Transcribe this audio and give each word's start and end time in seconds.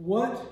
what 0.00 0.46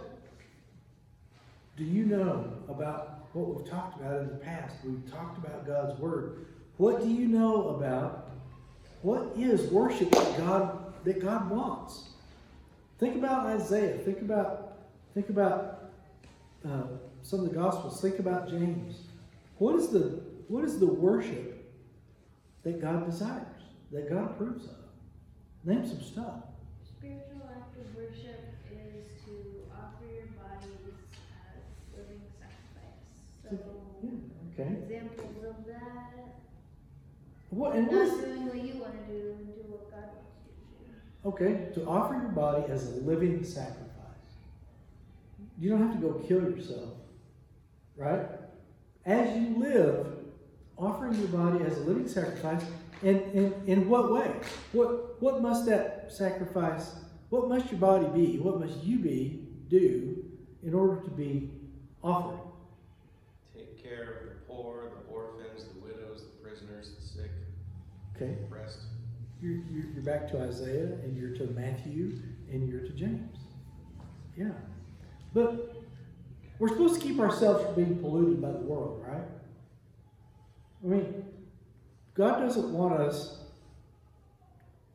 do 1.76 1.84
you 1.84 2.04
know 2.04 2.52
about 2.68 3.26
what 3.32 3.54
we've 3.54 3.68
talked 3.68 4.00
about 4.00 4.20
in 4.20 4.28
the 4.28 4.34
past? 4.36 4.76
We've 4.84 5.10
talked 5.10 5.38
about 5.38 5.66
God's 5.66 5.98
Word. 5.98 6.46
What 6.76 7.00
do 7.00 7.08
you 7.08 7.26
know 7.26 7.68
about 7.68 8.30
what 9.02 9.32
is 9.36 9.70
worship 9.70 10.10
that 10.10 10.38
God 10.38 10.92
that 11.04 11.20
God 11.22 11.50
wants? 11.50 12.10
Think 12.98 13.16
about 13.16 13.46
Isaiah. 13.46 13.98
Think 13.98 14.20
about 14.20 14.78
think 15.14 15.28
about 15.30 15.90
uh, 16.68 16.82
some 17.22 17.40
of 17.40 17.48
the 17.48 17.54
Gospels. 17.54 18.00
Think 18.02 18.18
about 18.18 18.48
James. 18.50 18.96
What 19.58 19.76
is 19.76 19.88
the 19.88 20.20
what 20.48 20.64
is 20.64 20.78
the 20.78 20.86
worship 20.86 21.72
that 22.64 22.80
God 22.80 23.06
desires? 23.06 23.46
That 23.92 24.10
God 24.10 24.32
approves 24.32 24.66
of? 24.66 24.76
Name 25.64 25.86
some 25.86 26.02
stuff. 26.02 26.42
Spiritual 26.86 27.48
act 27.56 27.76
of 27.78 27.94
worship 27.96 28.54
is 28.70 29.06
to 29.24 29.32
offer 29.72 30.04
your 30.04 30.26
bodies 30.36 30.94
as 31.32 31.62
living 31.96 32.22
sacrifice. 32.38 33.08
So, 33.42 33.58
Yeah, 34.02 34.10
okay. 34.58 34.72
examples 34.82 35.44
of 35.44 35.66
that. 35.66 36.14
What 37.50 37.76
and 37.76 37.86
what 37.86 37.96
Not 37.96 38.06
is 38.06 38.24
doing 38.24 38.46
what 38.46 38.54
you 38.56 38.80
want 38.80 39.06
to 39.06 39.12
do, 39.12 39.30
and 39.38 39.46
do 39.54 39.60
what 39.68 39.90
God 39.90 40.10
wants 40.14 40.34
you 40.44 41.32
to 41.32 41.40
do. 41.40 41.44
okay 41.44 41.72
to 41.74 41.86
offer 41.86 42.14
your 42.14 42.32
body 42.32 42.64
as 42.70 42.86
a 42.88 42.96
living 43.00 43.42
sacrifice? 43.44 43.84
You 45.58 45.70
don't 45.70 45.82
have 45.82 46.00
to 46.00 46.06
go 46.06 46.12
kill 46.26 46.42
yourself, 46.42 46.90
right? 47.96 48.26
As 49.06 49.36
you 49.36 49.56
live, 49.58 50.06
offering 50.76 51.14
your 51.14 51.28
body 51.28 51.64
as 51.64 51.78
a 51.78 51.80
living 51.80 52.06
sacrifice, 52.06 52.62
and 53.02 53.20
in, 53.32 53.54
in 53.66 53.88
what 53.88 54.12
way? 54.12 54.30
What 54.72 55.20
what 55.22 55.40
must 55.40 55.66
that 55.66 56.12
sacrifice? 56.12 56.94
What 57.30 57.48
must 57.48 57.70
your 57.70 57.80
body 57.80 58.06
be? 58.14 58.38
What 58.38 58.60
must 58.60 58.82
you 58.84 58.98
be 58.98 59.46
do 59.68 60.24
in 60.62 60.74
order 60.74 61.00
to 61.02 61.10
be 61.10 61.50
offered? 62.02 62.40
Take 63.54 63.82
care 63.82 64.02
of 64.02 64.28
the 64.28 64.34
poor, 64.46 64.90
the 64.90 65.12
orphans, 65.12 65.64
the 65.64 65.80
widows, 65.80 66.22
the 66.22 66.48
prisoners, 66.48 66.92
the 66.98 67.06
sick, 67.06 67.30
Okay. 68.20 68.36
You're, 69.40 69.52
you're, 69.70 69.84
you're 69.94 70.02
back 70.02 70.28
to 70.32 70.40
Isaiah 70.40 70.94
and 71.04 71.16
you're 71.16 71.34
to 71.36 71.44
Matthew 71.52 72.18
and 72.50 72.68
you're 72.68 72.80
to 72.80 72.90
James. 72.90 73.38
Yeah. 74.36 74.50
But 75.32 75.76
we're 76.58 76.68
supposed 76.68 77.00
to 77.00 77.06
keep 77.06 77.20
ourselves 77.20 77.64
from 77.64 77.74
being 77.76 77.98
polluted 78.00 78.42
by 78.42 78.50
the 78.50 78.58
world, 78.58 79.04
right? 79.06 79.22
I 80.82 80.86
mean, 80.86 81.24
God 82.14 82.40
doesn't 82.40 82.72
want 82.72 83.00
us 83.00 83.38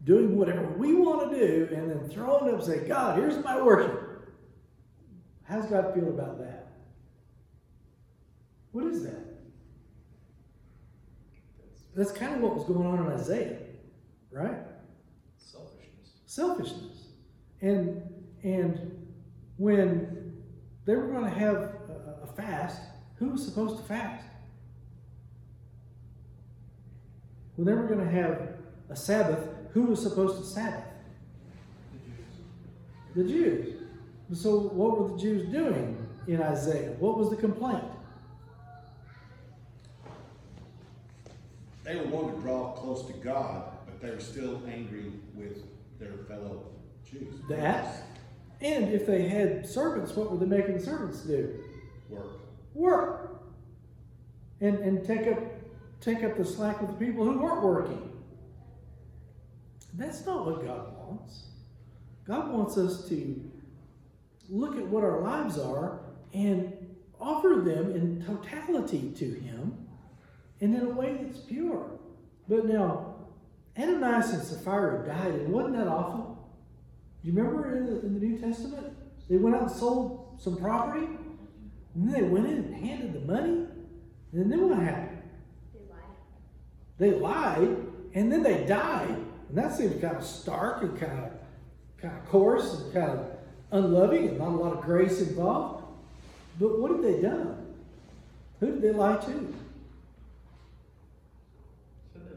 doing 0.04 0.36
whatever 0.36 0.68
we 0.78 0.94
want 0.94 1.32
to 1.32 1.40
do 1.40 1.74
and 1.74 1.90
then 1.90 2.10
throwing 2.10 2.50
up 2.50 2.56
and 2.56 2.64
say, 2.64 2.86
God, 2.86 3.18
here's 3.18 3.42
my 3.42 3.62
worship. 3.62 4.34
How's 5.44 5.66
God 5.68 5.94
feel 5.94 6.10
about 6.10 6.40
that? 6.40 6.68
What 8.74 8.86
is 8.88 9.04
that? 9.04 9.33
That's 11.95 12.11
kind 12.11 12.36
of 12.36 12.41
what 12.41 12.55
was 12.55 12.66
going 12.66 12.88
on 12.88 13.05
in 13.05 13.11
Isaiah, 13.11 13.58
right? 14.31 14.58
selfishness. 15.38 16.22
selfishness. 16.25 17.08
And 17.61 18.02
and 18.44 19.08
when 19.58 20.33
they 20.86 20.95
were 20.95 21.08
going 21.08 21.23
to 21.23 21.39
have 21.39 21.55
a, 21.55 22.19
a 22.23 22.27
fast, 22.36 22.81
who 23.16 23.30
was 23.30 23.45
supposed 23.45 23.77
to 23.77 23.83
fast? 23.83 24.25
When 27.55 27.66
they 27.67 27.73
were 27.73 27.88
going 27.88 28.03
to 28.03 28.11
have 28.11 28.49
a 28.89 28.95
Sabbath, 28.95 29.47
who 29.71 29.83
was 29.83 30.02
supposed 30.02 30.39
to 30.39 30.44
Sabbath? 30.44 30.83
The 33.16 33.23
Jews. 33.23 33.33
The 34.30 34.36
Jews. 34.36 34.41
So 34.41 34.59
what 34.59 34.99
were 34.99 35.09
the 35.09 35.21
Jews 35.21 35.52
doing 35.52 36.05
in 36.27 36.41
Isaiah? 36.41 36.95
What 36.99 37.17
was 37.17 37.30
the 37.30 37.36
complaint? 37.36 37.83
They 41.83 41.95
were 41.95 42.05
wanting 42.05 42.36
to 42.36 42.42
draw 42.42 42.71
close 42.71 43.05
to 43.08 43.14
God, 43.14 43.71
but 43.86 44.02
they 44.02 44.11
were 44.11 44.20
still 44.20 44.61
angry 44.67 45.11
with 45.36 45.64
their 45.99 46.14
fellow 46.27 46.64
Jews. 47.10 47.33
That. 47.49 48.04
And 48.61 48.94
if 48.94 49.05
they 49.05 49.27
had 49.27 49.67
servants, 49.67 50.16
what 50.16 50.32
were 50.32 50.38
they 50.38 50.45
making 50.45 50.77
the 50.77 50.83
servants 50.83 51.21
do? 51.21 51.60
Work. 52.10 52.39
work 52.73 53.23
and 54.61 54.77
and 54.80 55.05
take 55.05 55.27
up 55.27 55.39
take 55.99 56.23
up 56.23 56.38
the 56.38 56.45
slack 56.45 56.82
of 56.82 56.88
the 56.88 57.05
people 57.05 57.23
who 57.23 57.38
weren't 57.38 57.61
working 57.61 58.11
that's 59.94 60.26
not 60.26 60.45
what 60.45 60.65
god 60.65 60.95
wants 60.98 61.45
god 62.26 62.52
wants 62.52 62.77
us 62.77 63.08
to 63.08 63.50
look 64.50 64.76
at 64.77 64.86
what 64.88 65.04
our 65.04 65.21
lives 65.21 65.58
are 65.60 66.00
and 66.33 66.73
offer 67.20 67.61
them 67.64 67.92
in 67.95 68.23
totality 68.26 69.11
to 69.15 69.26
him 69.26 69.77
and 70.64 70.76
in 70.76 70.82
a 70.82 70.90
way 70.90 71.18
that's 71.22 71.40
pure 71.40 71.92
but 72.48 72.66
now 72.66 73.16
ananias 73.78 74.30
and 74.32 74.44
sapphira 74.44 75.06
died 75.06 75.34
and 75.34 75.50
wasn't 75.50 75.76
that 75.76 75.88
awful 75.88 76.38
do 77.22 77.30
you 77.30 77.38
remember 77.38 77.76
in 77.78 77.86
the, 77.86 78.00
in 78.02 78.14
the 78.14 78.26
new 78.26 78.38
testament 78.40 78.96
they 79.30 79.38
went 79.38 79.56
out 79.56 79.64
and 79.64 79.72
sold 79.72 80.38
some 80.40 80.58
property 80.58 81.08
and 81.96 82.10
then 82.10 82.14
they 82.14 82.28
went 82.28 82.48
in 82.48 82.54
and 82.54 82.76
handed 82.76 83.14
the 83.14 83.20
money. 83.20 83.68
And 84.32 84.52
then 84.52 84.68
what 84.68 84.80
happened? 84.80 85.22
They 85.74 85.80
lie. 85.90 86.08
They 86.98 87.12
lied 87.12 87.78
and 88.14 88.32
then 88.32 88.44
they 88.44 88.66
died. 88.66 89.10
And 89.50 89.58
that 89.58 89.76
seems 89.76 90.02
kind 90.02 90.18
of 90.18 90.24
stark 90.24 90.82
and 90.82 91.00
kind 91.00 91.12
of 91.12 91.32
kind 92.02 92.18
of 92.18 92.26
coarse 92.30 92.74
and 92.74 92.94
kind 92.94 93.12
of 93.12 93.28
unloving 93.72 94.28
and 94.28 94.40
not 94.40 94.50
a 94.50 94.56
lot 94.56 94.74
of 94.74 94.82
grace 94.82 95.22
involved. 95.22 95.86
But 96.60 96.80
what 96.80 96.92
have 96.92 97.02
they 97.02 97.22
done? 97.22 97.76
Who 98.60 98.68
did 98.68 98.82
they 98.82 98.92
lie 98.92 99.18
to? 99.18 99.56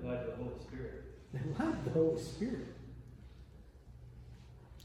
They 0.02 0.08
lied 0.08 0.24
to 0.24 0.30
the 0.30 0.36
Holy 0.36 0.60
Spirit. 0.62 0.92
They 1.32 1.64
lied 1.64 1.84
to 1.84 1.90
the 1.90 1.94
Holy 1.94 2.22
Spirit. 2.22 2.66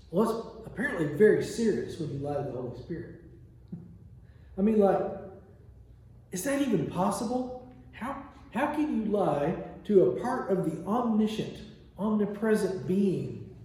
Well, 0.10 0.58
it's 0.58 0.68
apparently 0.68 1.06
very 1.18 1.44
serious 1.44 1.98
when 2.00 2.12
you 2.12 2.18
lie 2.20 2.36
to 2.36 2.44
the 2.44 2.52
Holy 2.52 2.78
Spirit. 2.82 3.22
I 4.58 4.62
mean, 4.62 4.80
like, 4.80 5.02
is 6.32 6.44
that 6.44 6.62
even 6.62 6.88
possible? 6.88 7.72
How, 7.94 8.24
how 8.54 8.68
can 8.74 9.06
you 9.06 9.12
lie 9.12 9.56
to 9.86 10.12
a 10.12 10.20
part 10.22 10.52
of 10.52 10.66
the 10.66 10.86
omniscient, 10.86 11.58
omnipresent 11.98 12.88
being? 12.88 13.38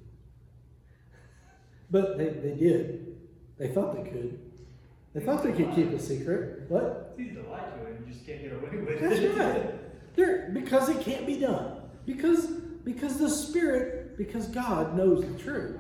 But 1.89 2.19
they, 2.19 2.31
they 2.31 2.55
did. 2.57 3.17
They 3.59 3.69
thought 3.69 3.95
they 3.95 4.11
could. 4.11 4.41
They 5.15 5.21
thought 5.21 5.45
they 5.45 5.53
could 5.53 5.73
keep 5.73 5.93
a 5.93 5.99
secret. 6.01 6.69
What? 6.69 7.15
It's 7.17 7.21
easy 7.21 7.37
to 7.37 7.49
lie 7.49 7.61
to 7.61 7.87
it, 7.87 8.01
you 8.05 8.13
just 8.13 8.27
can't 8.27 8.43
get 8.43 8.53
away 8.53 8.77
with 8.85 9.01
That's 9.01 9.21
it. 9.21 9.37
right. 9.37 9.86
They're, 10.17 10.51
because 10.53 10.89
it 10.89 11.01
can't 11.03 11.27
be 11.27 11.39
done. 11.39 11.83
Because 12.05 12.47
because 12.85 13.19
the 13.19 13.29
Spirit, 13.29 14.17
because 14.17 14.47
God 14.47 14.97
knows 14.97 15.27
the 15.27 15.43
truth. 15.43 15.77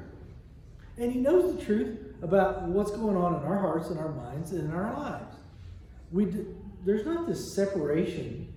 And 0.98 1.12
He 1.12 1.20
knows 1.20 1.56
the 1.56 1.64
truth 1.64 1.98
about 2.20 2.64
what's 2.64 2.90
going 2.90 3.16
on 3.16 3.36
in 3.36 3.46
our 3.46 3.58
hearts 3.58 3.88
and 3.90 3.98
our 3.98 4.12
minds 4.12 4.52
and 4.52 4.68
in 4.68 4.70
our 4.72 4.92
lives. 4.92 5.36
We 6.12 6.26
there's 6.84 7.06
not 7.06 7.26
this 7.26 7.54
separation 7.54 8.52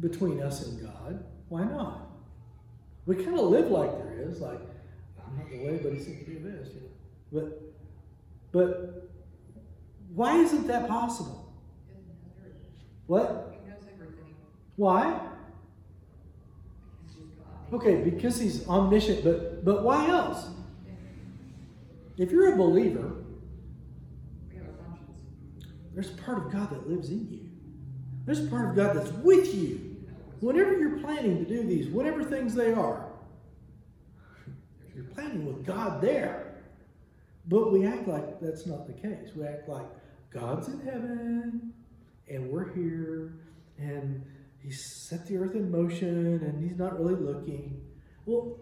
between 0.00 0.42
us 0.42 0.66
and 0.66 0.82
God. 0.82 1.24
Why 1.48 1.64
not? 1.64 2.10
We 3.06 3.16
kind 3.16 3.38
of 3.38 3.46
live 3.46 3.70
like 3.70 3.90
there 3.98 4.28
is, 4.28 4.40
like 4.40 4.60
I'm 5.24 5.38
not 5.38 5.50
the 5.50 5.64
way, 5.64 5.80
but 5.82 5.92
He 5.92 5.98
said 5.98 6.18
to 6.18 6.24
do 6.24 6.38
this. 6.38 6.68
You 6.74 6.80
know? 6.80 6.88
But 7.32 7.62
but 8.52 9.10
why 10.14 10.36
isn't 10.38 10.66
that 10.66 10.88
possible? 10.88 11.52
What? 13.06 13.51
Why? 14.82 15.20
Okay, 17.72 18.02
because 18.02 18.40
he's 18.40 18.66
omniscient, 18.66 19.22
but 19.22 19.64
but 19.64 19.84
why 19.84 20.08
else? 20.08 20.48
If 22.18 22.32
you're 22.32 22.54
a 22.54 22.56
believer, 22.56 23.12
there's 25.94 26.10
a 26.10 26.14
part 26.14 26.38
of 26.38 26.52
God 26.52 26.70
that 26.70 26.90
lives 26.90 27.10
in 27.10 27.28
you. 27.30 27.48
There's 28.26 28.44
a 28.44 28.48
part 28.48 28.70
of 28.70 28.74
God 28.74 28.96
that's 28.96 29.12
with 29.18 29.54
you. 29.54 29.98
Whenever 30.40 30.76
you're 30.76 30.98
planning 30.98 31.38
to 31.38 31.48
do 31.48 31.62
these, 31.62 31.86
whatever 31.86 32.24
things 32.24 32.52
they 32.52 32.72
are, 32.72 33.06
you're 34.96 35.04
planning 35.04 35.46
with 35.46 35.64
God 35.64 36.00
there. 36.00 36.56
But 37.46 37.70
we 37.70 37.86
act 37.86 38.08
like 38.08 38.40
that's 38.40 38.66
not 38.66 38.88
the 38.88 38.94
case. 38.94 39.30
We 39.36 39.46
act 39.46 39.68
like 39.68 39.86
God's 40.30 40.66
in 40.66 40.80
heaven 40.80 41.72
and 42.28 42.50
we're 42.50 42.74
here 42.74 43.34
and 43.78 44.24
he's 44.62 44.84
set 44.84 45.26
the 45.26 45.36
earth 45.36 45.54
in 45.54 45.70
motion 45.70 46.40
and 46.42 46.62
he's 46.62 46.78
not 46.78 46.98
really 46.98 47.14
looking. 47.14 47.80
Well, 48.26 48.58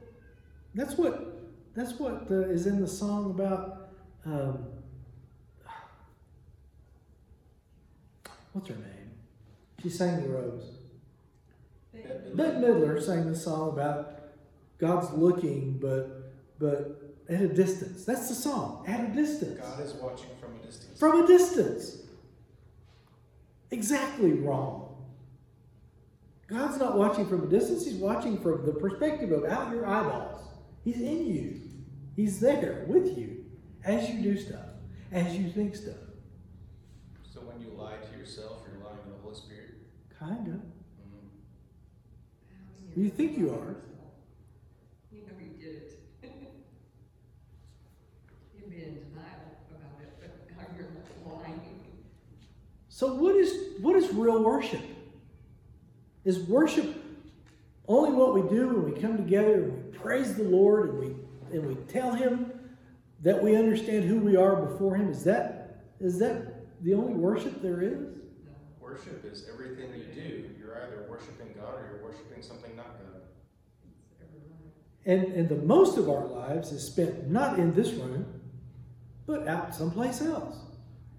that's 0.74 0.94
what 0.94 1.40
that's 1.74 1.98
what 1.98 2.26
uh, 2.30 2.48
is 2.48 2.66
in 2.66 2.80
the 2.80 2.88
song 2.88 3.30
about 3.30 3.90
um, 4.24 4.66
what's 8.52 8.68
her 8.68 8.74
name? 8.74 9.10
She 9.82 9.88
sang 9.88 10.22
the 10.22 10.28
rose. 10.28 10.76
Bette 12.34 12.56
Midler 12.58 13.02
sang 13.02 13.30
the 13.30 13.36
song 13.36 13.70
about 13.70 14.20
God's 14.78 15.12
looking, 15.12 15.78
but 15.80 16.32
but 16.58 17.00
at 17.28 17.40
a 17.40 17.48
distance. 17.48 18.04
That's 18.04 18.28
the 18.28 18.34
song. 18.34 18.84
At 18.86 19.04
a 19.04 19.08
distance. 19.08 19.60
God 19.60 19.80
is 19.80 19.94
watching 19.94 20.30
from 20.40 20.56
a 20.56 20.66
distance. 20.66 20.98
From 20.98 21.24
a 21.24 21.26
distance. 21.26 21.98
Exactly 23.70 24.32
wrong. 24.32 24.89
God's 26.50 26.78
not 26.78 26.98
watching 26.98 27.26
from 27.26 27.44
a 27.44 27.46
distance, 27.46 27.84
He's 27.84 27.94
watching 27.94 28.36
from 28.42 28.66
the 28.66 28.72
perspective 28.72 29.30
of 29.30 29.44
out 29.44 29.72
your 29.72 29.86
eyeballs. 29.86 30.42
He's 30.84 31.00
in 31.00 31.26
you, 31.26 31.60
He's 32.16 32.40
there 32.40 32.84
with 32.88 33.16
you 33.16 33.44
as 33.84 34.10
you 34.10 34.20
do 34.20 34.36
stuff, 34.36 34.66
as 35.12 35.36
you 35.36 35.48
think 35.50 35.76
stuff. 35.76 35.94
So 37.32 37.40
when 37.40 37.60
you 37.60 37.68
lie 37.76 37.96
to 37.98 38.18
yourself, 38.18 38.62
you're 38.66 38.84
lying 38.84 38.98
to 39.04 39.10
the 39.10 39.16
Holy 39.22 39.34
Spirit. 39.36 39.74
Kind 40.18 40.48
of. 40.48 40.54
Mhm. 40.54 41.30
You 42.96 43.10
think 43.10 43.38
you 43.38 43.50
are. 43.50 43.76
You 45.12 45.20
know 45.22 45.34
you 45.40 45.56
did 45.56 45.76
it. 45.76 46.00
You'd 48.58 48.70
be 48.70 48.76
in 48.82 48.94
denial 48.94 49.54
about 49.70 50.00
it, 50.02 50.12
but 50.20 50.30
now 50.56 50.66
you're 50.76 50.90
not 50.90 51.42
lying. 51.42 51.60
So 52.88 53.14
what 53.14 53.36
is 53.36 53.80
what 53.80 53.94
is 53.96 54.12
real 54.12 54.42
worship? 54.42 54.82
Is 56.24 56.38
worship 56.40 56.96
only 57.88 58.12
what 58.12 58.34
we 58.34 58.42
do 58.42 58.68
when 58.68 58.92
we 58.92 59.00
come 59.00 59.16
together 59.16 59.54
and 59.54 59.84
we 59.84 59.98
praise 59.98 60.34
the 60.34 60.44
Lord 60.44 60.90
and 60.90 60.98
we 60.98 61.06
and 61.52 61.66
we 61.66 61.74
tell 61.86 62.12
him 62.12 62.52
that 63.22 63.42
we 63.42 63.56
understand 63.56 64.04
who 64.04 64.18
we 64.18 64.36
are 64.36 64.56
before 64.56 64.96
him? 64.96 65.08
Is 65.10 65.24
that 65.24 65.82
is 65.98 66.18
that 66.18 66.82
the 66.82 66.94
only 66.94 67.14
worship 67.14 67.62
there 67.62 67.82
is? 67.82 68.06
Worship 68.80 69.24
is 69.24 69.46
everything 69.52 69.90
you 69.94 70.04
do. 70.14 70.50
You're 70.58 70.82
either 70.82 71.06
worshiping 71.08 71.54
God 71.54 71.74
or 71.74 71.90
you're 71.90 72.02
worshiping 72.02 72.42
something 72.42 72.76
not 72.76 72.98
God. 72.98 73.22
It's 74.10 74.20
every 74.20 74.40
lie. 74.50 75.12
And 75.12 75.32
and 75.34 75.48
the 75.48 75.66
most 75.66 75.96
of 75.96 76.08
our 76.08 76.26
lives 76.26 76.72
is 76.72 76.86
spent 76.86 77.30
not 77.30 77.58
in 77.58 77.72
this 77.72 77.92
room, 77.92 78.40
but 79.26 79.48
out 79.48 79.74
someplace 79.74 80.20
else. 80.20 80.56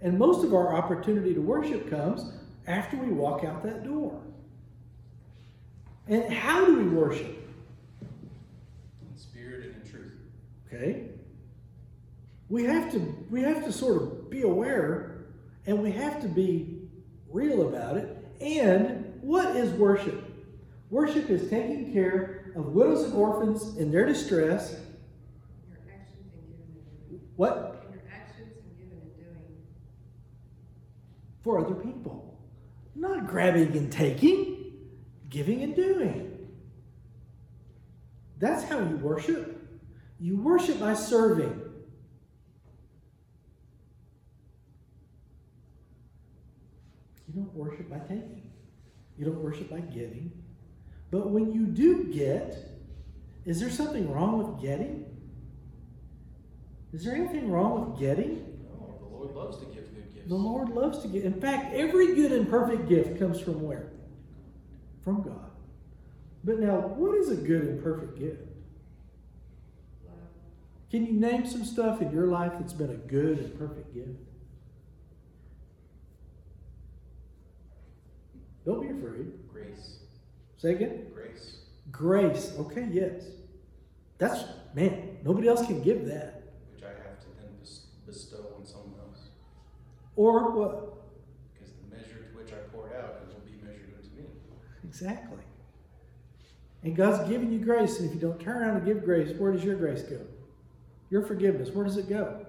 And 0.01 0.17
most 0.17 0.43
of 0.43 0.53
our 0.53 0.75
opportunity 0.75 1.33
to 1.33 1.41
worship 1.41 1.89
comes 1.89 2.31
after 2.67 2.97
we 2.97 3.11
walk 3.11 3.43
out 3.43 3.63
that 3.63 3.83
door. 3.83 4.21
And 6.07 6.31
how 6.33 6.65
do 6.65 6.77
we 6.77 6.89
worship? 6.89 7.37
In 9.01 9.17
spirit 9.17 9.65
and 9.65 9.81
in 9.81 9.89
truth. 9.89 10.13
Okay? 10.67 11.07
We 12.49 12.65
have 12.65 12.91
to 12.91 12.99
we 13.29 13.41
have 13.41 13.63
to 13.63 13.71
sort 13.71 14.01
of 14.01 14.29
be 14.29 14.41
aware 14.41 15.25
and 15.65 15.81
we 15.81 15.91
have 15.91 16.21
to 16.21 16.27
be 16.27 16.81
real 17.29 17.67
about 17.67 17.97
it. 17.97 18.17
And 18.41 19.19
what 19.21 19.55
is 19.55 19.71
worship? 19.71 20.23
Worship 20.89 21.29
is 21.29 21.49
taking 21.49 21.93
care 21.93 22.51
of 22.55 22.67
widows 22.73 23.05
and 23.05 23.13
orphans 23.13 23.77
in 23.77 23.91
their 23.91 24.05
distress. 24.05 24.71
Your 25.69 25.79
actions 25.89 26.33
and 26.33 26.41
giving 26.43 26.81
and 26.89 27.09
doing. 27.09 27.21
What? 27.37 27.85
In 27.87 27.93
your 27.93 28.03
actions 28.11 28.51
and 28.57 28.77
giving 28.77 28.99
and 29.01 29.15
doing. 29.15 29.63
For 31.43 31.59
other 31.59 31.75
people. 31.75 32.37
Not 32.95 33.27
grabbing 33.27 33.77
and 33.77 33.91
taking, 33.91 34.60
giving 35.31 35.63
and 35.63 35.75
doing. 35.75 36.37
That's 38.37 38.63
how 38.63 38.79
you 38.79 38.97
worship. 38.97 39.57
You 40.19 40.37
worship 40.37 40.79
by 40.79 40.93
serving. 40.93 41.59
You 47.27 47.33
don't 47.33 47.53
worship 47.53 47.89
by 47.89 47.99
taking. 47.99 48.51
You 49.17 49.25
don't 49.25 49.41
worship 49.41 49.69
by 49.69 49.79
giving. 49.79 50.31
But 51.09 51.29
when 51.29 51.51
you 51.51 51.65
do 51.65 52.05
get, 52.05 52.57
is 53.45 53.59
there 53.59 53.69
something 53.69 54.11
wrong 54.11 54.37
with 54.37 54.61
getting? 54.61 55.05
Is 56.93 57.05
there 57.05 57.15
anything 57.15 57.49
wrong 57.49 57.89
with 57.89 57.99
getting? 57.99 58.59
No, 58.65 58.97
the 58.99 59.05
Lord 59.05 59.33
loves 59.33 59.57
to 59.59 59.65
give 59.65 59.93
good 59.95 60.13
gifts. 60.13 60.27
The 60.27 60.35
Lord 60.35 60.69
loves 60.69 60.99
to 60.99 61.07
give. 61.07 61.23
In 61.23 61.39
fact, 61.39 61.73
every 61.73 62.15
good 62.15 62.31
and 62.33 62.49
perfect 62.49 62.89
gift 62.89 63.17
comes 63.17 63.39
from 63.39 63.61
where? 63.61 63.91
From 65.03 65.23
God. 65.23 65.51
But 66.43 66.59
now, 66.59 66.77
what 66.79 67.17
is 67.17 67.29
a 67.29 67.35
good 67.35 67.63
and 67.63 67.83
perfect 67.83 68.17
gift? 68.17 68.47
Can 70.89 71.05
you 71.05 71.13
name 71.13 71.45
some 71.45 71.63
stuff 71.63 72.01
in 72.01 72.11
your 72.11 72.27
life 72.27 72.51
that's 72.59 72.73
been 72.73 72.89
a 72.89 72.95
good 72.95 73.39
and 73.39 73.57
perfect 73.57 73.93
gift? 73.93 74.19
Don't 78.65 78.81
be 78.81 78.89
afraid. 78.89 79.31
Grace. 79.51 79.99
Say 80.57 80.73
again. 80.73 81.07
Grace. 81.13 81.59
Grace. 81.91 82.53
Okay, 82.59 82.87
yes. 82.91 83.23
That's, 84.17 84.43
man, 84.75 85.17
nobody 85.23 85.47
else 85.47 85.65
can 85.65 85.81
give 85.81 86.05
that. 86.07 86.43
Which 86.73 86.83
I 86.83 86.89
have 86.89 87.19
to 87.21 87.27
then 87.39 87.55
bestow 88.05 88.53
on 88.59 88.65
someone 88.65 88.99
else. 88.99 89.29
Or 90.15 90.51
what? 90.51 90.93
Because 91.53 91.73
the 91.73 91.95
measure 91.95 92.27
to 92.29 92.37
which 92.37 92.51
I 92.51 92.57
pour 92.71 92.87
it 92.89 92.95
out, 92.97 93.21
it 93.23 93.33
will 93.33 93.41
be 93.49 93.57
measured 93.65 93.93
unto 93.97 94.15
me. 94.15 94.25
Exactly. 94.91 95.39
And 96.83 96.97
God's 96.97 97.29
giving 97.29 97.49
you 97.49 97.59
grace, 97.59 97.99
and 97.99 98.09
if 98.09 98.13
you 98.13 98.19
don't 98.19 98.41
turn 98.41 98.61
around 98.61 98.75
and 98.75 98.85
give 98.85 99.05
grace, 99.05 99.33
where 99.37 99.53
does 99.53 99.63
your 99.63 99.75
grace 99.75 100.01
go? 100.01 100.19
Your 101.09 101.21
forgiveness, 101.21 101.69
where 101.69 101.85
does 101.85 101.95
it 101.95 102.09
go? 102.09 102.45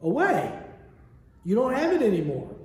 Away. 0.00 0.58
You 1.44 1.54
don't 1.54 1.74
have 1.74 1.92
it 1.92 2.00
anymore. 2.00 2.56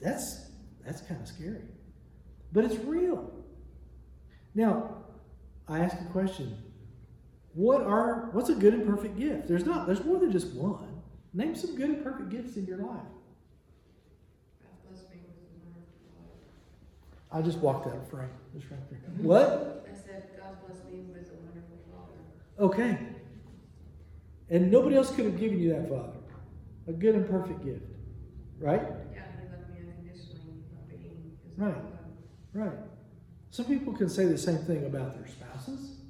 That's 0.00 0.46
that's 0.82 1.02
kind 1.02 1.20
of 1.20 1.28
scary. 1.28 1.68
But 2.52 2.64
it's 2.64 2.76
real. 2.84 3.30
Now, 4.54 4.96
I 5.68 5.80
ask 5.80 6.00
a 6.00 6.10
question. 6.10 6.56
What 7.52 7.82
are 7.82 8.30
what's 8.32 8.48
a 8.48 8.54
good 8.54 8.72
and 8.72 8.86
perfect 8.86 9.18
gift? 9.18 9.46
There's 9.46 9.66
not 9.66 9.86
there's 9.86 10.04
more 10.04 10.18
than 10.18 10.32
just 10.32 10.54
one. 10.54 11.02
Name 11.34 11.54
some 11.54 11.76
good 11.76 11.90
and 11.90 12.02
perfect 12.02 12.30
gifts 12.30 12.56
in 12.56 12.64
your 12.66 12.78
life. 12.78 12.88
God 14.60 14.74
bless 14.86 15.02
me 15.10 15.20
with 15.24 15.36
the 15.36 15.56
wonderful 15.64 15.96
father. 16.14 16.52
I 17.32 17.40
just 17.40 17.58
walked 17.58 17.86
out 17.86 17.94
of 17.96 18.08
frame. 18.08 18.28
Just 18.54 18.70
right 18.70 18.90
there. 18.90 18.98
Mm-hmm. 18.98 19.24
What? 19.24 19.86
I 19.90 19.94
said, 19.94 20.28
God 20.36 20.56
bless 20.66 20.84
me 20.84 20.98
with 21.00 21.30
a 21.30 21.34
wonderful 21.36 21.78
father. 21.90 22.20
Okay. 22.60 22.98
And 24.50 24.70
nobody 24.70 24.96
else 24.96 25.10
could 25.14 25.24
have 25.24 25.40
given 25.40 25.58
you 25.58 25.70
that, 25.70 25.88
Father. 25.88 26.12
A 26.88 26.92
good 26.92 27.14
and 27.14 27.26
perfect 27.28 27.64
gift. 27.64 27.86
Right? 28.58 28.82
Yeah, 29.14 29.22
he 29.40 29.48
loved 29.48 29.70
me 29.70 29.78
unconditionally, 29.80 30.60
not 30.72 30.88
being 30.90 31.38
his 31.48 31.58
Right. 31.58 31.82
Right. 32.52 32.78
Some 33.50 33.64
people 33.64 33.94
can 33.94 34.10
say 34.10 34.26
the 34.26 34.36
same 34.36 34.58
thing 34.58 34.84
about 34.84 35.14
their 35.14 35.26
spouses. 35.26 36.00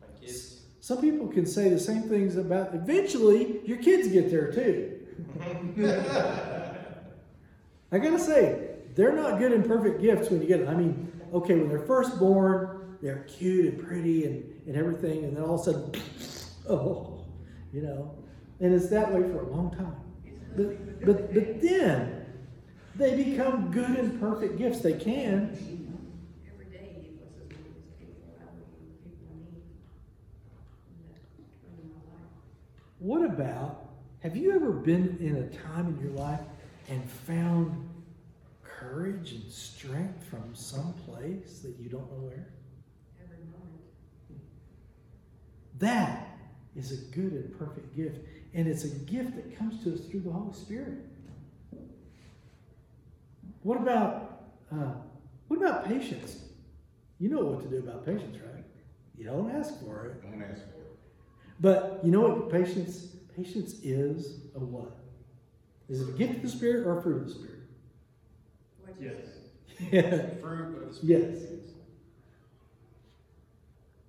My 0.00 0.08
kids. 0.20 0.62
Some 0.80 1.00
people 1.00 1.28
can 1.28 1.46
say 1.46 1.68
the 1.68 1.78
same 1.78 2.02
things 2.02 2.36
about, 2.36 2.74
eventually, 2.74 3.60
your 3.64 3.78
kids 3.78 4.08
get 4.08 4.28
there 4.30 4.50
too. 4.52 4.90
I 7.92 7.98
gotta 7.98 8.18
say, 8.18 8.73
they're 8.94 9.14
not 9.14 9.38
good 9.38 9.52
and 9.52 9.66
perfect 9.66 10.00
gifts 10.00 10.30
when 10.30 10.40
you 10.40 10.46
get 10.46 10.60
them. 10.60 10.68
I 10.68 10.78
mean, 10.78 11.12
okay, 11.32 11.54
when 11.54 11.68
they're 11.68 11.86
first 11.86 12.18
born, 12.18 12.96
they're 13.02 13.24
cute 13.28 13.74
and 13.74 13.86
pretty 13.86 14.24
and, 14.24 14.44
and 14.66 14.76
everything, 14.76 15.24
and 15.24 15.36
then 15.36 15.42
all 15.42 15.54
of 15.56 15.60
a 15.60 15.64
sudden, 15.64 15.92
oh, 16.68 17.24
you 17.72 17.82
know. 17.82 18.14
And 18.60 18.72
it's 18.72 18.88
that 18.90 19.12
way 19.12 19.22
for 19.22 19.42
a 19.42 19.48
long 19.48 19.70
time. 19.72 19.96
But, 20.56 21.04
but, 21.04 21.34
but 21.34 21.60
then 21.60 22.24
they 22.94 23.22
become 23.22 23.70
good 23.72 23.90
and 23.90 24.20
perfect 24.20 24.56
gifts. 24.56 24.80
They 24.80 24.92
can. 24.92 25.74
What 33.00 33.22
about, 33.22 33.90
have 34.20 34.34
you 34.34 34.54
ever 34.54 34.72
been 34.72 35.18
in 35.20 35.36
a 35.36 35.46
time 35.68 35.88
in 35.88 36.00
your 36.00 36.12
life 36.12 36.40
and 36.88 37.04
found 37.10 37.86
courage 38.78 39.32
and 39.32 39.50
strength 39.50 40.24
from 40.24 40.54
some 40.54 40.92
place 41.06 41.60
that 41.60 41.76
you 41.78 41.88
don't 41.88 42.10
know 42.12 42.26
where? 42.26 42.48
Every 43.22 43.44
moment. 43.44 43.80
That 45.78 46.38
is 46.76 46.92
a 46.92 46.96
good 47.14 47.32
and 47.32 47.58
perfect 47.58 47.94
gift. 47.96 48.18
And 48.54 48.68
it's 48.68 48.84
a 48.84 48.88
gift 48.88 49.34
that 49.36 49.56
comes 49.58 49.82
to 49.84 49.94
us 49.94 50.00
through 50.06 50.20
the 50.20 50.30
Holy 50.30 50.54
Spirit. 50.54 50.98
What 53.62 53.78
about 53.78 54.42
uh, 54.72 54.92
what 55.48 55.56
about 55.56 55.86
patience? 55.86 56.36
You 57.18 57.30
know 57.30 57.44
what 57.44 57.62
to 57.62 57.68
do 57.68 57.78
about 57.78 58.04
patience, 58.04 58.36
right? 58.36 58.64
You 59.16 59.24
don't 59.24 59.50
ask 59.50 59.80
for 59.80 60.06
it. 60.06 60.22
Don't 60.22 60.42
ask 60.42 60.62
for 60.62 60.80
it. 60.80 60.98
But 61.60 62.00
you 62.02 62.10
know 62.10 62.20
what 62.20 62.50
patience 62.50 63.16
patience 63.36 63.74
is 63.82 64.40
a 64.54 64.58
what? 64.60 64.96
Is 65.88 66.00
it 66.00 66.08
a 66.08 66.12
gift 66.12 66.36
of 66.36 66.42
the 66.42 66.48
Spirit 66.48 66.86
or 66.86 66.98
a 66.98 67.02
fruit 67.02 67.22
of 67.22 67.28
the 67.28 67.34
Spirit? 67.34 67.60
Yes. 69.00 69.14
Yeah. 69.90 70.26
Fruit 70.40 70.76
of 70.82 71.00
the 71.00 71.06
Yes. 71.06 71.36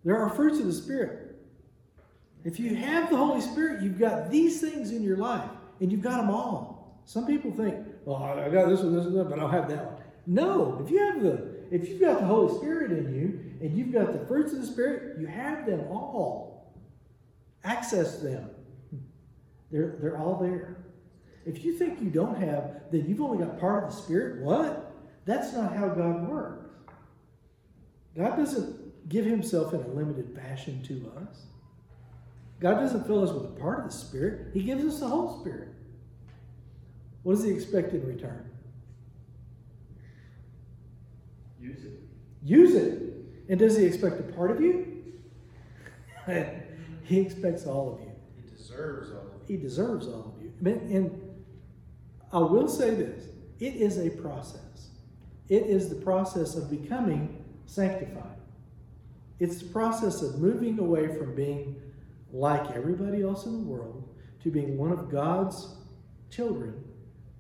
There 0.04 0.18
are 0.18 0.30
fruits 0.30 0.60
of 0.60 0.68
the 0.68 0.74
Spirit. 0.74 1.36
If 2.44 2.60
you 2.60 2.76
have 2.76 3.10
the 3.10 3.18
Holy 3.18 3.42
Spirit, 3.42 3.82
you've 3.82 3.98
got 3.98 4.30
these 4.30 4.62
things 4.62 4.92
in 4.92 5.02
your 5.02 5.18
life, 5.18 5.50
and 5.80 5.92
you've 5.92 6.04
got 6.04 6.18
them 6.18 6.30
all. 6.30 7.02
Some 7.06 7.26
people 7.26 7.52
think, 7.52 7.76
well, 8.06 8.18
I 8.18 8.50
got 8.50 8.70
this 8.70 8.82
one, 8.82 8.96
this 8.96 9.06
one, 9.06 9.28
but 9.28 9.34
I 9.34 9.42
don't 9.42 9.52
have 9.52 9.68
that 9.70 9.86
one. 9.86 10.04
No, 10.28 10.80
if 10.84 10.92
you 10.92 11.00
have 11.00 11.22
the 11.22 11.56
If 11.72 11.90
you've 11.90 12.00
got 12.00 12.20
the 12.20 12.26
Holy 12.26 12.56
Spirit 12.58 12.92
in 12.92 13.14
you 13.14 13.66
and 13.66 13.76
you've 13.76 13.92
got 13.92 14.14
the 14.14 14.26
fruits 14.28 14.54
of 14.54 14.62
the 14.62 14.68
Spirit, 14.68 15.20
you 15.20 15.26
have 15.28 15.66
them 15.66 15.82
all. 15.90 16.74
Access 17.64 18.18
them. 18.20 18.50
They're, 19.72 19.98
they're 20.00 20.18
all 20.18 20.38
there. 20.40 20.78
If 21.46 21.64
you 21.64 21.74
think 21.74 22.02
you 22.02 22.10
don't 22.10 22.38
have, 22.38 22.82
then 22.92 23.06
you've 23.08 23.22
only 23.22 23.44
got 23.44 23.60
part 23.60 23.84
of 23.84 23.92
the 23.92 23.96
Spirit. 23.96 24.42
What? 24.42 24.92
That's 25.26 25.54
not 25.54 25.76
how 25.76 25.90
God 25.90 26.28
works. 26.28 26.70
God 28.18 28.36
doesn't 28.36 29.10
give 29.10 29.26
himself 29.26 29.74
in 29.74 29.82
a 29.82 29.88
limited 29.88 30.36
fashion 30.36 30.82
to 30.84 31.12
us. 31.22 31.44
God 32.60 32.76
doesn't 32.76 33.06
fill 33.06 33.24
us 33.24 33.32
with 33.32 33.44
a 33.46 33.60
part 33.60 33.80
of 33.80 33.92
the 33.92 33.98
Spirit, 33.98 34.48
He 34.54 34.64
gives 34.64 34.84
us 34.84 35.00
the 35.00 35.08
whole 35.08 35.40
Spirit. 35.42 35.70
What 37.24 37.36
does 37.36 37.44
He 37.44 37.52
expect 37.52 37.94
in 37.94 38.06
return? 38.08 38.50
Use 41.60 41.84
it. 41.84 42.00
Use 42.44 42.76
it. 42.76 43.02
And 43.50 43.60
does 43.60 43.78
He 43.78 43.86
expect 43.86 44.20
a 44.20 44.24
part 44.34 44.52
of 44.52 44.62
you? 44.62 44.92
he 47.04 47.20
expects 47.20 47.66
all 47.66 47.94
of 47.94 48.00
you. 48.00 48.12
He 48.36 48.56
deserves 48.56 49.12
all 49.12 49.18
of 49.20 49.28
it. 49.28 49.48
He 49.48 49.58
deserves 49.58 50.08
all 50.08 50.34
of 50.36 50.42
you. 50.42 50.52
And- 50.60 50.92
And 50.92 51.22
I 52.36 52.40
will 52.40 52.68
say 52.68 52.94
this 52.94 53.30
it 53.60 53.76
is 53.76 53.98
a 53.98 54.10
process. 54.10 54.90
It 55.48 55.64
is 55.68 55.88
the 55.90 55.96
process 55.96 56.56
of 56.56 56.70
becoming 56.70 57.44
sanctified. 57.66 58.38
It's 59.40 59.60
the 59.60 59.70
process 59.70 60.22
of 60.22 60.40
moving 60.40 60.78
away 60.80 61.08
from 61.18 61.34
being 61.34 61.82
like 62.34 62.72
everybody 62.72 63.22
else 63.24 63.46
in 63.46 63.54
the 63.54 63.66
world 63.66 64.10
to 64.44 64.52
being 64.52 64.78
one 64.78 64.92
of 64.92 65.10
God's 65.10 65.78
children. 66.30 66.84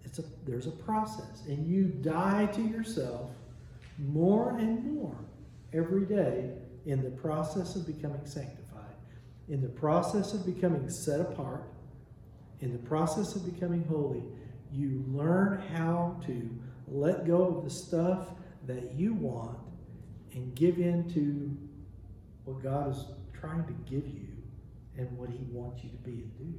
It's 0.05 0.19
a, 0.19 0.23
there's 0.45 0.67
a 0.67 0.71
process, 0.71 1.43
and 1.47 1.67
you 1.67 1.85
die 1.85 2.45
to 2.45 2.61
yourself 2.61 3.31
more 3.97 4.57
and 4.57 4.93
more 4.93 5.17
every 5.73 6.05
day 6.05 6.51
in 6.85 7.03
the 7.03 7.09
process 7.09 7.75
of 7.75 7.85
becoming 7.85 8.25
sanctified, 8.25 8.95
in 9.49 9.61
the 9.61 9.67
process 9.67 10.33
of 10.33 10.45
becoming 10.45 10.89
set 10.89 11.19
apart, 11.19 11.63
in 12.61 12.71
the 12.71 12.87
process 12.87 13.35
of 13.35 13.51
becoming 13.51 13.83
holy, 13.85 14.23
you 14.75 15.03
learn 15.07 15.61
how 15.73 16.19
to 16.25 16.49
let 16.87 17.25
go 17.25 17.43
of 17.43 17.63
the 17.63 17.69
stuff 17.69 18.29
that 18.67 18.93
you 18.93 19.13
want 19.13 19.57
and 20.33 20.53
give 20.55 20.77
in 20.77 21.09
to 21.13 21.57
what 22.43 22.61
God 22.61 22.91
is 22.91 23.05
trying 23.33 23.65
to 23.65 23.73
give 23.89 24.07
you 24.07 24.27
and 24.97 25.17
what 25.17 25.29
He 25.29 25.45
wants 25.51 25.83
you 25.83 25.89
to 25.89 25.97
be 25.97 26.11
and 26.11 26.37
do. 26.37 26.53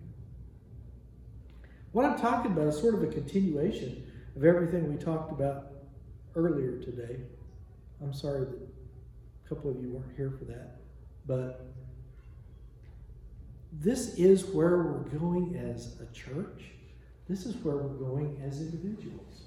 What 1.93 2.05
I'm 2.05 2.19
talking 2.19 2.53
about 2.53 2.69
is 2.69 2.79
sort 2.79 2.95
of 2.95 3.03
a 3.03 3.07
continuation 3.07 4.11
of 4.35 4.45
everything 4.45 4.93
we 4.93 5.03
talked 5.03 5.33
about 5.33 5.73
earlier 6.35 6.79
today. 6.79 7.21
I'm 8.03 8.13
sorry 8.13 8.41
that 8.41 8.69
a 9.45 9.49
couple 9.49 9.71
of 9.71 9.81
you 9.81 9.91
weren't 9.91 10.15
here 10.17 10.35
for 10.39 10.45
that, 10.45 10.77
but 11.27 11.67
this 13.73 14.15
is 14.15 14.45
where 14.47 14.79
we're 14.79 15.19
going 15.19 15.57
as 15.57 15.97
a 16.01 16.13
church. 16.13 16.76
This 17.29 17.47
is 17.47 17.57
where 17.57 17.77
we're 17.77 18.09
going 18.09 18.41
as 18.47 18.61
individuals. 18.61 19.43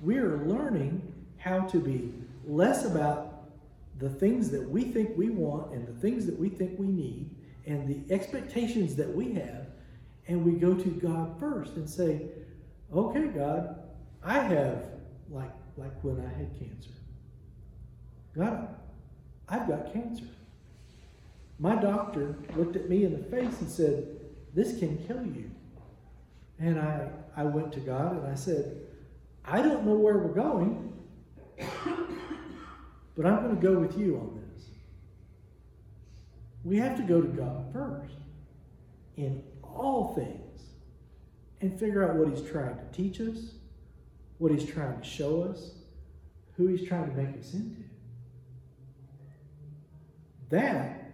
We 0.00 0.18
are 0.18 0.38
learning 0.46 1.00
how 1.38 1.60
to 1.60 1.78
be 1.78 2.12
less 2.44 2.84
about 2.84 3.44
the 3.98 4.08
things 4.08 4.50
that 4.50 4.68
we 4.68 4.84
think 4.84 5.16
we 5.16 5.30
want 5.30 5.72
and 5.72 5.86
the 5.86 6.00
things 6.00 6.26
that 6.26 6.38
we 6.38 6.48
think 6.48 6.78
we 6.78 6.88
need 6.88 7.30
and 7.66 7.88
the 7.88 8.12
expectations 8.14 8.96
that 8.96 9.14
we 9.14 9.32
have. 9.34 9.66
And 10.26 10.44
we 10.44 10.52
go 10.52 10.74
to 10.74 10.88
God 10.88 11.38
first 11.38 11.74
and 11.74 11.88
say, 11.88 12.22
okay, 12.92 13.26
God, 13.26 13.76
I 14.24 14.38
have, 14.38 14.84
like, 15.30 15.50
like 15.76 15.92
when 16.02 16.20
I 16.20 16.38
had 16.38 16.50
cancer. 16.58 16.90
God, 18.36 18.68
I've 19.48 19.68
got 19.68 19.92
cancer. 19.92 20.24
My 21.58 21.76
doctor 21.76 22.36
looked 22.56 22.76
at 22.76 22.88
me 22.88 23.04
in 23.04 23.12
the 23.12 23.24
face 23.24 23.60
and 23.60 23.70
said, 23.70 24.06
This 24.54 24.78
can 24.78 24.98
kill 25.06 25.24
you. 25.24 25.50
And 26.58 26.78
I, 26.78 27.08
I 27.36 27.44
went 27.44 27.72
to 27.72 27.80
God 27.80 28.16
and 28.16 28.26
I 28.26 28.34
said, 28.34 28.82
I 29.44 29.62
don't 29.62 29.84
know 29.84 29.94
where 29.94 30.18
we're 30.18 30.34
going, 30.34 30.92
but 33.16 33.26
I'm 33.26 33.42
going 33.42 33.56
to 33.56 33.62
go 33.62 33.78
with 33.78 33.98
you 33.98 34.16
on 34.16 34.40
this. 34.54 34.66
We 36.64 36.76
have 36.78 36.96
to 36.96 37.02
go 37.02 37.20
to 37.20 37.28
God 37.28 37.72
first 37.72 38.14
in 39.16 39.42
all 39.62 40.14
things 40.14 40.62
and 41.60 41.78
figure 41.78 42.08
out 42.08 42.16
what 42.16 42.28
He's 42.28 42.48
trying 42.48 42.76
to 42.76 42.84
teach 42.92 43.20
us, 43.20 43.54
what 44.38 44.52
He's 44.52 44.64
trying 44.64 45.00
to 45.00 45.04
show 45.04 45.42
us, 45.42 45.72
who 46.56 46.68
He's 46.68 46.86
trying 46.86 47.10
to 47.10 47.16
make 47.16 47.38
us 47.38 47.54
into. 47.54 47.82
That 50.50 51.10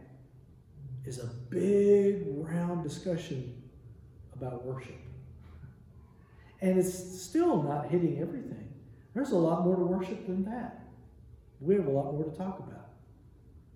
is 1.07 1.18
a 1.21 1.26
big, 1.49 2.25
round 2.26 2.83
discussion 2.83 3.62
about 4.35 4.64
worship. 4.64 4.99
And 6.61 6.79
it's 6.79 7.21
still 7.21 7.62
not 7.62 7.88
hitting 7.88 8.19
everything. 8.21 8.69
There's 9.15 9.31
a 9.31 9.37
lot 9.37 9.65
more 9.65 9.77
to 9.77 9.83
worship 9.83 10.27
than 10.27 10.45
that. 10.45 10.85
We 11.61 11.75
have 11.75 11.87
a 11.87 11.91
lot 11.91 12.12
more 12.12 12.25
to 12.25 12.37
talk 12.37 12.59
about. 12.59 12.88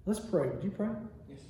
Let's 0.04 0.20
pray. 0.20 0.48
Would 0.48 0.64
you 0.64 0.70
pray? 0.70 0.88
Yes. 1.28 1.40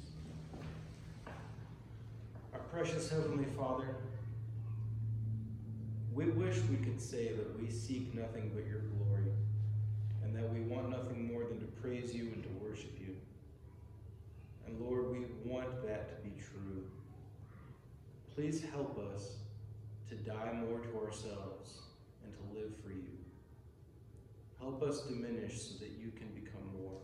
Our 2.52 2.60
precious 2.60 3.10
Heavenly 3.10 3.46
Father, 3.56 3.96
we 6.14 6.26
wish 6.26 6.58
we 6.70 6.76
could 6.76 7.00
say 7.00 7.32
that 7.32 7.58
we 7.60 7.70
seek 7.70 8.14
nothing 8.14 8.52
but 8.54 8.66
your 8.66 8.80
glory, 8.80 9.32
and 10.22 10.36
that 10.36 10.52
we 10.52 10.60
want 10.60 10.90
nothing 10.90 11.32
more 11.32 11.44
than 11.44 11.60
to 11.60 11.66
praise 11.80 12.14
you 12.14 12.24
and 12.34 12.42
to 12.42 12.48
worship 12.62 12.92
you. 13.00 13.16
And 14.66 14.78
Lord, 14.80 15.10
we 15.10 15.24
want 15.44 15.86
that 15.86 16.08
to 16.10 16.28
be 16.28 16.34
true. 16.38 16.84
Please 18.34 18.62
help 18.72 18.98
us 19.14 19.36
to 20.12 20.30
die 20.30 20.52
more 20.52 20.78
to 20.78 21.06
ourselves 21.06 21.80
and 22.22 22.34
to 22.34 22.60
live 22.60 22.72
for 22.84 22.90
you. 22.90 23.16
Help 24.60 24.82
us 24.82 25.00
diminish 25.02 25.62
so 25.62 25.78
that 25.78 25.92
you 25.98 26.10
can 26.10 26.28
become 26.34 26.68
more. 26.78 27.00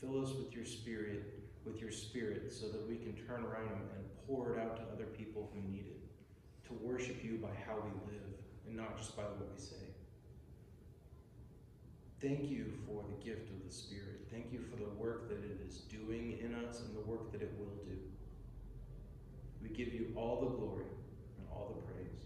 Fill 0.00 0.24
us 0.24 0.32
with 0.32 0.54
your 0.54 0.64
spirit, 0.64 1.38
with 1.66 1.82
your 1.82 1.90
spirit, 1.90 2.50
so 2.50 2.68
that 2.68 2.88
we 2.88 2.96
can 2.96 3.12
turn 3.26 3.44
around 3.44 3.90
and 3.94 4.26
pour 4.26 4.54
it 4.54 4.58
out 4.58 4.76
to 4.76 4.82
other 4.94 5.04
people 5.04 5.50
who 5.52 5.60
need 5.70 5.84
it, 5.86 6.66
to 6.66 6.72
worship 6.80 7.22
you 7.22 7.36
by 7.36 7.54
how 7.66 7.76
we 7.76 7.90
live 8.10 8.34
and 8.66 8.74
not 8.74 8.96
just 8.96 9.14
by 9.14 9.22
what 9.22 9.52
we 9.52 9.60
say. 9.60 9.76
Thank 12.22 12.50
you 12.50 12.72
for 12.86 13.04
the 13.06 13.22
gift 13.22 13.50
of 13.50 13.62
the 13.66 13.70
Spirit. 13.72 14.26
Thank 14.32 14.50
you 14.50 14.60
for 14.70 14.76
the 14.76 14.88
work 14.96 15.28
that 15.28 15.44
it 15.44 15.60
is 15.68 15.80
doing 15.80 16.38
in 16.40 16.54
us 16.54 16.80
and 16.80 16.96
the 16.96 17.02
work 17.02 17.30
that 17.32 17.42
it 17.42 17.52
will 17.58 17.84
do. 17.84 17.98
We 19.64 19.74
give 19.74 19.92
you 19.94 20.12
all 20.14 20.40
the 20.40 20.56
glory 20.56 20.84
and 21.38 21.48
all 21.50 21.74
the 21.74 21.92
praise. 21.92 22.20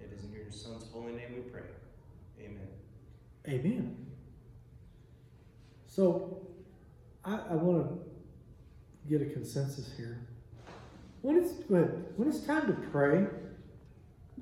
It 0.00 0.16
is 0.16 0.24
in 0.24 0.32
your 0.32 0.50
Son's 0.50 0.90
holy 0.90 1.12
name 1.12 1.34
we 1.34 1.42
pray. 1.42 1.62
Amen. 2.40 2.68
Amen. 3.46 4.06
So, 5.86 6.48
I, 7.24 7.38
I 7.50 7.54
want 7.54 7.86
to 7.86 9.08
get 9.08 9.20
a 9.20 9.30
consensus 9.30 9.90
here. 9.96 10.26
When 11.20 11.36
it's 11.36 11.52
ahead. 11.52 12.06
When 12.16 12.28
it's 12.28 12.40
time 12.40 12.66
to 12.66 12.72
pray, 12.72 13.26